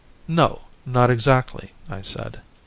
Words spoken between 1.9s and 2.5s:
said.